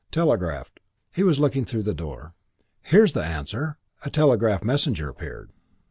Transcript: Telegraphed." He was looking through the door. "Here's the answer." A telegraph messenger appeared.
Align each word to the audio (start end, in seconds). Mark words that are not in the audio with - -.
Telegraphed." 0.09 0.79
He 1.11 1.21
was 1.21 1.39
looking 1.39 1.63
through 1.63 1.83
the 1.83 1.93
door. 1.93 2.33
"Here's 2.81 3.13
the 3.13 3.23
answer." 3.23 3.77
A 4.03 4.09
telegraph 4.09 4.63
messenger 4.63 5.07
appeared. 5.09 5.51